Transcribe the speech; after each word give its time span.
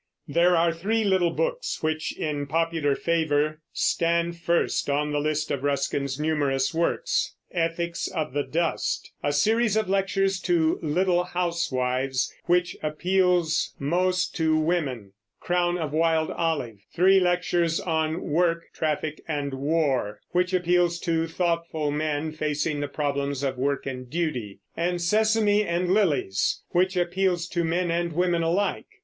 There 0.27 0.57
are 0.57 0.73
three 0.73 1.03
little 1.03 1.29
books 1.29 1.83
which, 1.83 2.17
in 2.17 2.47
popular 2.47 2.95
favor, 2.95 3.61
stand 3.71 4.35
first 4.39 4.89
on 4.89 5.11
the 5.11 5.19
list 5.19 5.51
of 5.51 5.61
Ruskin's 5.61 6.19
numerous 6.19 6.73
works, 6.73 7.35
Ethics 7.51 8.07
of 8.07 8.33
the 8.33 8.41
Dust, 8.41 9.11
a 9.21 9.31
series 9.31 9.77
of 9.77 9.87
Lectures 9.87 10.39
to 10.39 10.79
Little 10.81 11.23
Housewives, 11.23 12.33
which 12.45 12.75
appeals 12.81 13.75
most 13.77 14.35
to 14.37 14.57
women; 14.57 15.13
Crown 15.39 15.77
of 15.77 15.93
Wild 15.93 16.31
Olive, 16.31 16.79
three 16.91 17.19
lectures 17.19 17.79
on 17.79 18.21
Work, 18.23 18.69
Traffic, 18.73 19.21
and 19.27 19.53
War, 19.53 20.19
which 20.31 20.51
appeals 20.51 20.97
to 21.01 21.27
thoughtful 21.27 21.91
men 21.91 22.31
facing 22.31 22.79
the 22.79 22.87
problems 22.87 23.43
of 23.43 23.59
work 23.59 23.85
and 23.85 24.09
duty; 24.09 24.61
and 24.75 24.99
Sesame 24.99 25.61
and 25.63 25.93
Lilies, 25.93 26.63
which 26.69 26.97
appeals 26.97 27.47
to 27.49 27.63
men 27.63 27.91
and 27.91 28.13
women 28.13 28.41
alike. 28.41 28.87